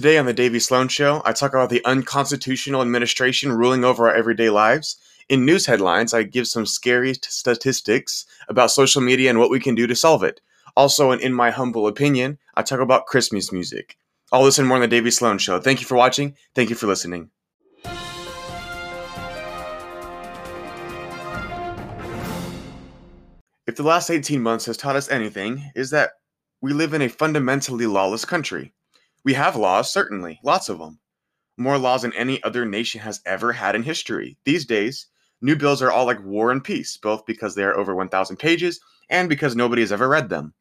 [0.00, 4.14] Today on the Davey Sloan Show, I talk about the unconstitutional administration ruling over our
[4.14, 4.96] everyday lives.
[5.28, 9.60] In news headlines, I give some scary t- statistics about social media and what we
[9.60, 10.40] can do to solve it.
[10.74, 13.98] Also, and in my humble opinion, I talk about Christmas music.
[14.32, 15.60] All this and more on the Davey Sloan Show.
[15.60, 16.34] Thank you for watching.
[16.54, 17.28] Thank you for listening.
[23.66, 26.12] If the last 18 months has taught us anything, is that
[26.62, 28.72] we live in a fundamentally lawless country.
[29.22, 30.98] We have laws, certainly, lots of them.
[31.58, 34.38] More laws than any other nation has ever had in history.
[34.44, 35.08] These days,
[35.42, 38.80] new bills are all like war and peace, both because they are over 1,000 pages
[39.10, 40.54] and because nobody has ever read them.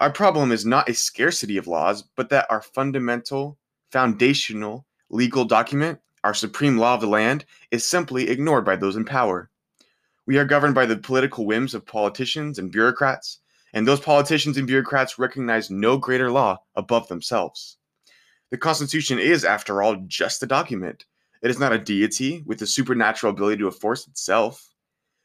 [0.00, 3.58] Our problem is not a scarcity of laws, but that our fundamental,
[3.92, 9.04] foundational legal document, our supreme law of the land, is simply ignored by those in
[9.04, 9.50] power.
[10.26, 13.38] We are governed by the political whims of politicians and bureaucrats,
[13.72, 17.76] and those politicians and bureaucrats recognize no greater law above themselves.
[18.54, 21.06] The Constitution is, after all, just a document.
[21.42, 24.72] It is not a deity with the supernatural ability to enforce itself.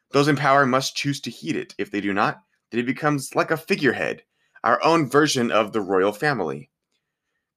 [0.09, 1.76] Those in power must choose to heed it.
[1.78, 4.23] If they do not, then it becomes like a figurehead,
[4.64, 6.72] our own version of the royal family.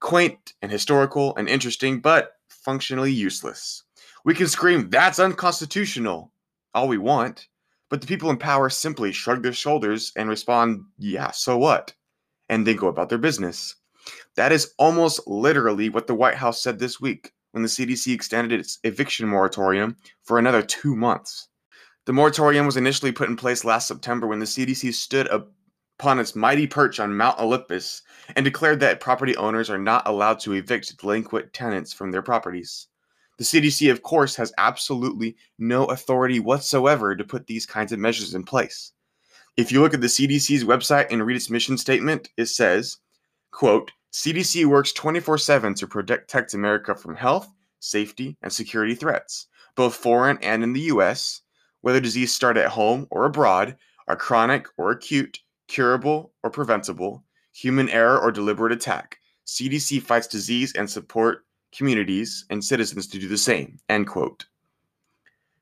[0.01, 3.85] Quaint and historical and interesting, but functionally useless.
[4.27, 6.35] We can scream, that's unconstitutional,
[6.75, 7.49] all we want,
[7.89, 11.95] but the people in power simply shrug their shoulders and respond, yeah, so what?
[12.51, 13.77] And then go about their business.
[14.37, 18.59] That is almost literally what the White House said this week when the CDC extended
[18.59, 21.49] its eviction moratorium for another two months.
[22.07, 26.35] The moratorium was initially put in place last September when the CDC stood upon its
[26.35, 28.03] mighty perch on Mount Olympus
[28.35, 32.89] and declared that property owners are not allowed to evict delinquent tenants from their properties.
[33.39, 38.35] The CDC, of course, has absolutely no authority whatsoever to put these kinds of measures
[38.35, 38.93] in place.
[39.57, 42.99] If you look at the CDC's website and read its mission statement, it says,
[43.51, 49.95] quote, CDC works 24 7 to protect America from health, safety, and security threats, both
[49.95, 51.41] foreign and in the U.S.,
[51.81, 53.75] whether disease start at home or abroad,
[54.09, 57.25] are chronic or acute, curable or preventable,
[57.55, 59.17] human error or deliberate attack.
[59.47, 63.79] CDC fights disease and support communities and citizens to do the same.
[63.89, 64.45] End quote.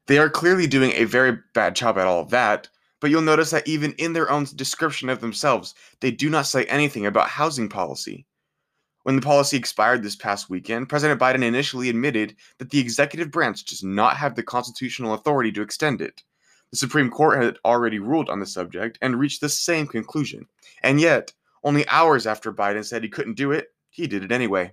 [0.06, 2.68] They are clearly doing a very bad job at all of that,
[2.98, 6.64] but you'll notice that even in their own description of themselves, they do not say
[6.64, 8.26] anything about housing policy.
[9.02, 13.64] When the policy expired this past weekend, President Biden initially admitted that the executive branch
[13.64, 16.22] does not have the constitutional authority to extend it.
[16.70, 20.46] The Supreme Court had already ruled on the subject and reached the same conclusion.
[20.82, 21.32] And yet,
[21.64, 24.72] only hours after Biden said he couldn't do it, he did it anyway.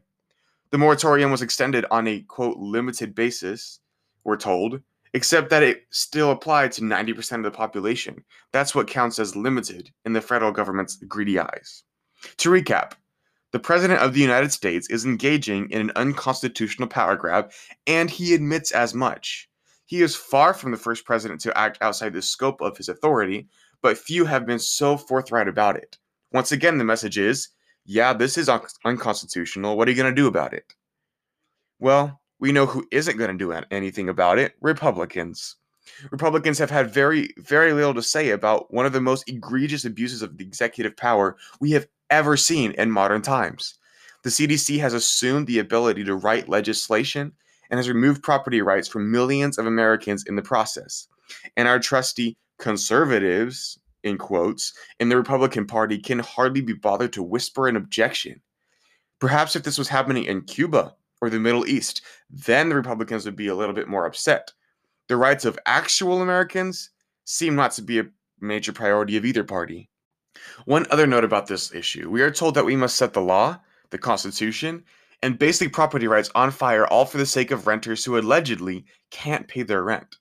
[0.71, 3.79] The moratorium was extended on a quote limited basis,
[4.25, 4.81] we're told,
[5.13, 8.23] except that it still applied to 90% of the population.
[8.51, 11.83] That's what counts as limited in the federal government's greedy eyes.
[12.38, 12.94] To recap,
[13.51, 17.51] the President of the United States is engaging in an unconstitutional power grab,
[17.85, 19.49] and he admits as much.
[19.85, 23.47] He is far from the first president to act outside the scope of his authority,
[23.81, 25.97] but few have been so forthright about it.
[26.33, 27.49] Once again, the message is
[27.87, 29.77] yeah, this is un- unconstitutional.
[29.77, 30.75] What are you going to do about it?
[31.79, 35.55] Well, we know who isn't going to do anything about it Republicans.
[36.11, 40.21] Republicans have had very, very little to say about one of the most egregious abuses
[40.21, 43.78] of the executive power we have ever seen in modern times.
[44.23, 47.34] The CDC has assumed the ability to write legislation
[47.69, 51.07] and has removed property rights from millions of Americans in the process.
[51.56, 57.23] And our trusty conservatives, in quotes, in the Republican Party can hardly be bothered to
[57.23, 58.41] whisper an objection.
[59.19, 63.35] Perhaps if this was happening in Cuba or the Middle East, then the Republicans would
[63.35, 64.51] be a little bit more upset.
[65.07, 66.89] The rights of actual Americans
[67.25, 68.07] seem not to be a
[68.39, 69.89] major priority of either party.
[70.65, 73.59] One other note about this issue we are told that we must set the law,
[73.89, 74.83] the Constitution,
[75.21, 79.47] and basic property rights on fire all for the sake of renters who allegedly can't
[79.47, 80.17] pay their rent.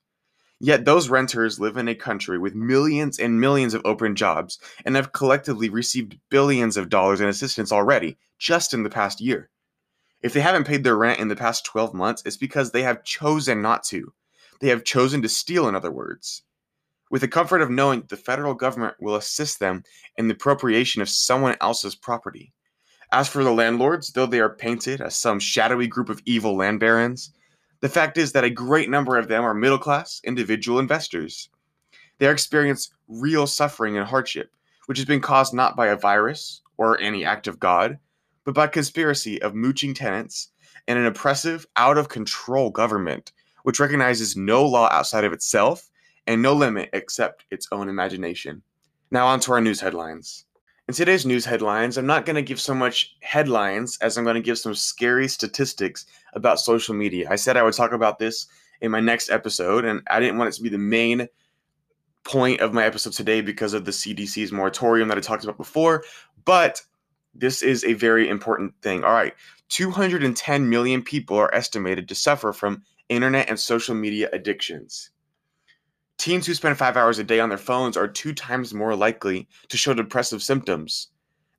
[0.59, 4.95] Yet those renters live in a country with millions and millions of open jobs and
[4.95, 9.49] have collectively received billions of dollars in assistance already, just in the past year.
[10.21, 13.03] If they haven't paid their rent in the past 12 months, it's because they have
[13.03, 14.13] chosen not to.
[14.59, 16.41] They have chosen to steal, in other words
[17.09, 19.83] with the comfort of knowing the federal government will assist them
[20.17, 22.53] in the appropriation of someone else's property.
[23.11, 26.79] As for the landlords, though they are painted as some shadowy group of evil land
[26.79, 27.31] barons,
[27.79, 31.49] the fact is that a great number of them are middle class individual investors.
[32.17, 34.51] They experience real suffering and hardship,
[34.87, 37.97] which has been caused not by a virus or any act of God,
[38.43, 40.49] but by conspiracy of mooching tenants
[40.87, 43.31] and an oppressive, out of control government,
[43.63, 45.89] which recognizes no law outside of itself
[46.27, 48.61] and no limit except its own imagination.
[49.09, 50.45] Now, on to our news headlines.
[50.87, 54.35] In today's news headlines, I'm not going to give so much headlines as I'm going
[54.35, 57.27] to give some scary statistics about social media.
[57.29, 58.47] I said I would talk about this
[58.81, 61.27] in my next episode, and I didn't want it to be the main
[62.23, 66.03] point of my episode today because of the CDC's moratorium that I talked about before,
[66.45, 66.81] but
[67.33, 69.03] this is a very important thing.
[69.03, 69.33] All right,
[69.69, 75.09] 210 million people are estimated to suffer from internet and social media addictions.
[76.17, 79.47] Teens who spend five hours a day on their phones are two times more likely
[79.69, 81.09] to show depressive symptoms.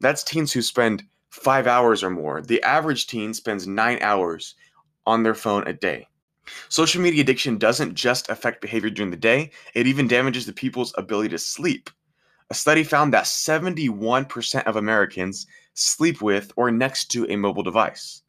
[0.00, 2.42] That's teens who spend five hours or more.
[2.42, 4.56] The average teen spends nine hours
[5.06, 6.08] on their phone a day.
[6.68, 10.94] Social media addiction doesn't just affect behavior during the day, it even damages the people's
[10.96, 11.90] ability to sleep.
[12.50, 18.22] A study found that 71% of Americans sleep with or next to a mobile device.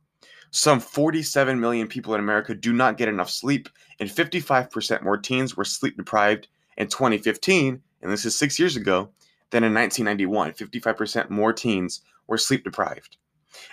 [0.51, 3.69] Some 47 million people in America do not get enough sleep,
[3.99, 6.47] and 55% more teens were sleep deprived
[6.77, 9.09] in 2015, and this is six years ago,
[9.51, 10.53] than in 1991.
[10.53, 13.17] 55% more teens were sleep deprived.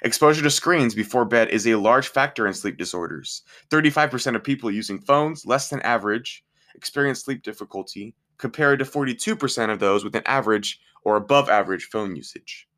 [0.03, 3.43] Exposure to screens before bed is a large factor in sleep disorders.
[3.71, 6.45] 35% of people using phones, less than average,
[6.75, 12.17] experience sleep difficulty, compared to 42% of those with an average or above average phone
[12.17, 12.69] usage.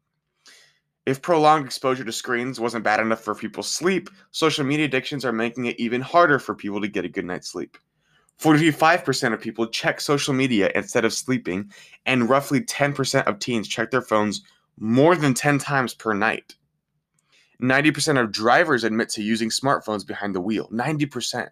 [1.08, 5.32] If prolonged exposure to screens wasn't bad enough for people's sleep, social media addictions are
[5.32, 7.78] making it even harder for people to get a good night's sleep.
[8.38, 11.72] 45% of people check social media instead of sleeping,
[12.04, 14.42] and roughly 10% of teens check their phones
[14.78, 16.56] more than 10 times per night.
[17.62, 20.68] 90% of drivers admit to using smartphones behind the wheel.
[20.70, 21.48] 90%.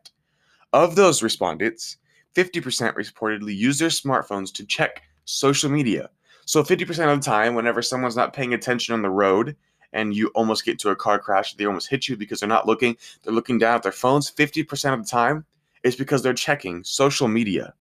[0.74, 1.96] Of those respondents,
[2.34, 6.10] 50% reportedly use their smartphones to check social media,
[6.46, 9.56] so 50% of the time, whenever someone's not paying attention on the road
[9.92, 12.66] and you almost get to a car crash, they almost hit you because they're not
[12.66, 14.30] looking, they're looking down at their phones.
[14.30, 15.44] 50% of the time
[15.82, 17.74] is because they're checking social media.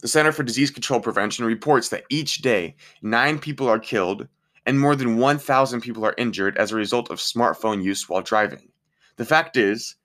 [0.00, 4.26] The Center for Disease Control Prevention reports that each day, nine people are killed
[4.64, 8.68] and more than 1,000 people are injured as a result of smartphone use while driving.
[9.16, 9.96] The fact is,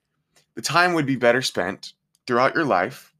[0.54, 1.94] the time would be better spent
[2.26, 3.14] throughout your life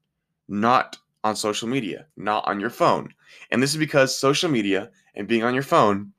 [0.47, 3.13] not on social media, not on your phone.
[3.51, 6.13] And this is because social media and being on your phone,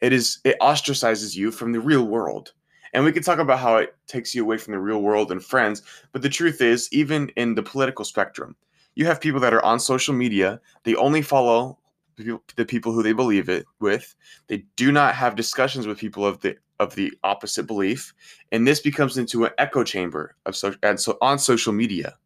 [0.00, 2.52] it is it ostracizes you from the real world.
[2.92, 5.44] And we can talk about how it takes you away from the real world and
[5.44, 5.82] friends,
[6.12, 8.56] but the truth is, even in the political spectrum,
[8.94, 11.78] you have people that are on social media, they only follow
[12.16, 14.16] the people who they believe it with.
[14.48, 18.14] They do not have discussions with people of the of the opposite belief,
[18.52, 22.16] and this becomes into an echo chamber of so and so on social media.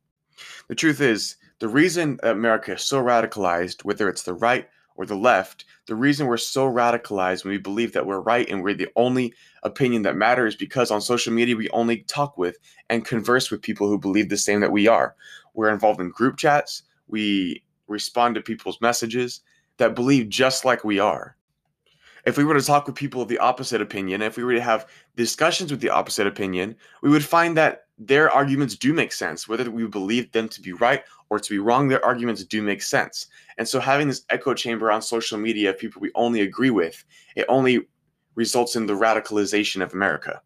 [0.68, 5.14] The truth is, the reason America is so radicalized, whether it's the right or the
[5.14, 8.88] left, the reason we're so radicalized when we believe that we're right and we're the
[8.96, 9.32] only
[9.62, 12.58] opinion that matters because on social media we only talk with
[12.90, 15.14] and converse with people who believe the same that we are.
[15.54, 19.42] We're involved in group chats, we respond to people's messages
[19.76, 21.36] that believe just like we are.
[22.26, 24.60] If we were to talk with people of the opposite opinion, if we were to
[24.60, 29.48] have discussions with the opposite opinion, we would find that their arguments do make sense.
[29.48, 32.82] Whether we believe them to be right or to be wrong, their arguments do make
[32.82, 33.26] sense.
[33.56, 37.02] And so having this echo chamber on social media of people we only agree with,
[37.36, 37.88] it only
[38.34, 40.42] results in the radicalization of America.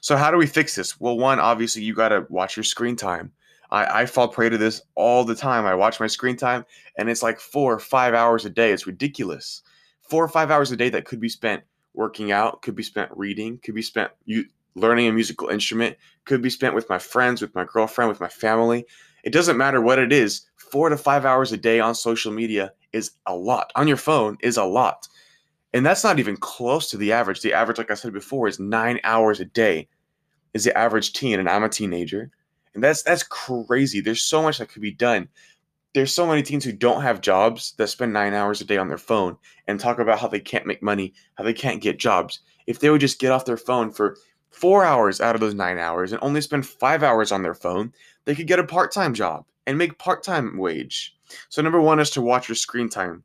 [0.00, 0.98] So how do we fix this?
[0.98, 3.30] Well, one, obviously you gotta watch your screen time.
[3.70, 5.64] I, I fall prey to this all the time.
[5.64, 6.64] I watch my screen time
[6.98, 8.72] and it's like four or five hours a day.
[8.72, 9.62] It's ridiculous.
[10.02, 11.62] Four or five hours a day that could be spent
[11.94, 14.10] working out, could be spent reading, could be spent
[14.74, 18.28] learning a musical instrument could be spent with my friends, with my girlfriend, with my
[18.28, 18.86] family.
[19.24, 20.42] It doesn't matter what it is.
[20.56, 23.72] Four to five hours a day on social media is a lot.
[23.76, 25.08] On your phone is a lot.
[25.72, 27.42] And that's not even close to the average.
[27.42, 29.88] The average, like I said before, is nine hours a day,
[30.52, 32.30] is the average teen, and I'm a teenager.
[32.74, 34.00] And that's that's crazy.
[34.00, 35.28] There's so much that could be done.
[35.92, 38.88] There's so many teens who don't have jobs that spend nine hours a day on
[38.88, 39.36] their phone
[39.66, 42.40] and talk about how they can't make money, how they can't get jobs.
[42.66, 44.16] If they would just get off their phone for
[44.50, 47.92] four hours out of those nine hours and only spend five hours on their phone,
[48.30, 51.16] they could get a part time job and make part time wage.
[51.48, 53.24] So, number one is to watch your screen time.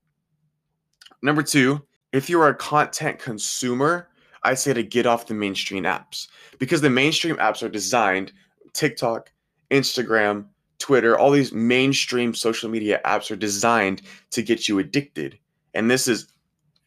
[1.21, 1.79] Number two,
[2.11, 4.09] if you are a content consumer,
[4.41, 8.33] I say to get off the mainstream apps because the mainstream apps are designed
[8.73, 9.31] TikTok,
[9.69, 10.45] Instagram,
[10.79, 15.37] Twitter, all these mainstream social media apps are designed to get you addicted.
[15.75, 16.33] And this is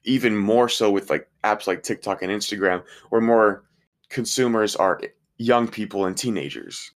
[0.03, 3.63] even more so with like apps like TikTok and Instagram, where more
[4.09, 5.01] consumers are
[5.37, 6.91] young people and teenagers.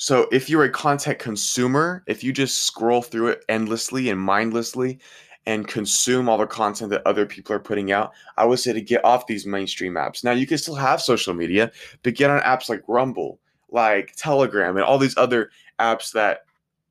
[0.00, 5.00] So if you're a content consumer, if you just scroll through it endlessly and mindlessly
[5.44, 8.80] and consume all the content that other people are putting out, I would say to
[8.80, 10.22] get off these mainstream apps.
[10.22, 11.72] Now you can still have social media,
[12.04, 13.40] but get on apps like Rumble,
[13.70, 15.50] like Telegram, and all these other
[15.80, 16.44] apps that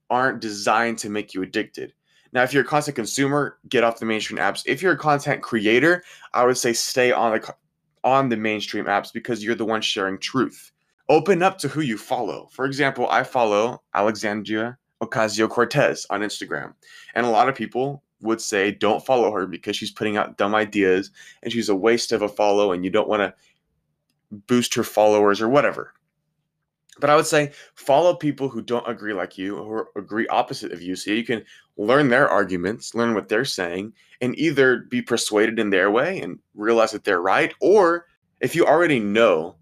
[0.10, 1.94] aren't designed to make you addicted.
[2.34, 4.64] Now, if you're a content consumer, get off the mainstream apps.
[4.66, 7.56] If you're a content creator, I would say stay on the
[8.04, 10.74] on the mainstream apps because you're the one sharing truth.
[11.10, 12.50] Open up to who you follow.
[12.52, 16.74] For example, I follow Alexandria Ocasio Cortez on Instagram,
[17.16, 20.56] and a lot of people would say don't follow her because she's putting out dumb
[20.56, 21.12] ideas
[21.44, 23.34] and she's a waste of a follow and you don't want to
[24.48, 25.94] boost her followers or whatever.
[27.00, 30.82] But I would say follow people who don't agree like you or agree opposite of
[30.82, 31.44] you so you can
[31.78, 36.40] learn their arguments, learn what they're saying, and either be persuaded in their way and
[36.56, 38.08] realize that they're right, or
[38.42, 39.56] if you already know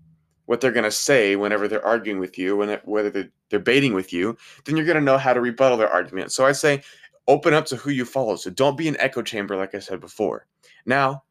[0.45, 3.93] what they're going to say whenever they're arguing with you, when it, whether they're debating
[3.93, 6.31] with you, then you're going to know how to rebuttal their argument.
[6.31, 6.83] So I say
[7.27, 8.35] open up to who you follow.
[8.35, 10.45] So don't be an echo chamber, like I said before.
[10.85, 11.23] Now,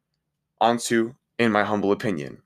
[0.60, 2.38] on to in my humble opinion.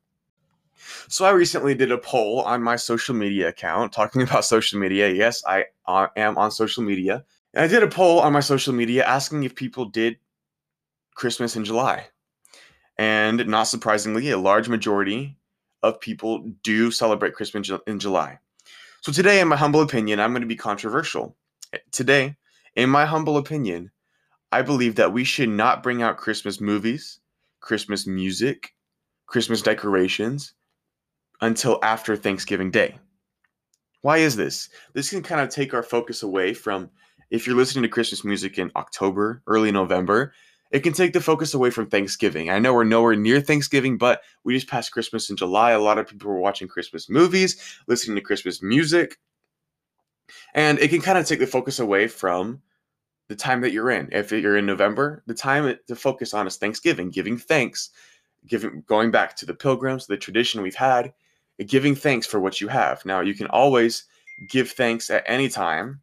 [1.09, 5.11] So I recently did a poll on my social media account talking about social media.
[5.11, 7.25] Yes, I uh, am on social media.
[7.55, 10.19] And I did a poll on my social media asking if people did
[11.15, 12.07] Christmas in July.
[12.97, 15.37] And not surprisingly, a large majority
[15.83, 18.39] of people do celebrate Christmas in July.
[19.01, 21.37] So today, in my humble opinion, I'm going to be controversial.
[21.93, 22.37] Today,
[22.75, 23.91] in my humble opinion,
[24.51, 27.21] I believe that we should not bring out Christmas movies,
[27.61, 28.75] Christmas music,
[29.27, 30.55] Christmas decorations,
[31.41, 32.99] until after Thanksgiving Day.
[34.03, 34.69] Why is this?
[34.95, 36.91] This can kind of take our focus away from
[37.31, 40.33] if you're listening to Christmas music in October, early November,
[40.71, 42.51] it can take the focus away from Thanksgiving.
[42.51, 45.71] I know we're nowhere near Thanksgiving, but we just passed Christmas in July.
[45.71, 49.19] A lot of people were watching Christmas movies, listening to Christmas music,
[50.55, 52.61] and it can kind of take the focus away from
[53.29, 54.09] the time that you're in.
[54.13, 57.91] If you're in November, the time to focus on is Thanksgiving, giving thanks,
[58.47, 61.13] giving going back to the pilgrims, the tradition we've had,
[61.67, 63.05] giving thanks for what you have.
[63.05, 64.05] Now, you can always
[64.49, 66.01] give thanks at any time,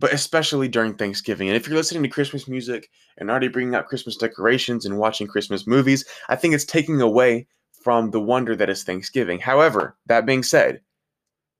[0.00, 1.48] but especially during Thanksgiving.
[1.48, 5.26] And if you're listening to Christmas music and already bringing out Christmas decorations and watching
[5.26, 7.46] Christmas movies, I think it's taking away
[7.82, 9.38] from the wonder that is Thanksgiving.
[9.38, 10.80] However, that being said,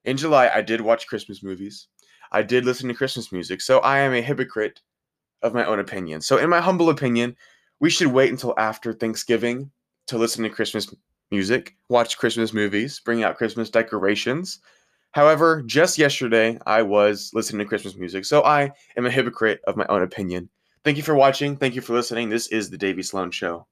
[0.03, 1.87] in July, I did watch Christmas movies.
[2.31, 4.81] I did listen to Christmas music, so I am a hypocrite
[5.41, 6.21] of my own opinion.
[6.21, 7.35] So, in my humble opinion,
[7.79, 9.71] we should wait until after Thanksgiving
[10.07, 10.93] to listen to Christmas
[11.31, 14.59] music, watch Christmas movies, bring out Christmas decorations.
[15.15, 19.77] However, just yesterday I was listening to Christmas music, so I am a hypocrite of
[19.77, 20.49] my own opinion.
[20.83, 21.55] Thank you for watching.
[21.55, 22.27] Thank you for listening.
[22.27, 23.65] This is the Davey Sloan Show.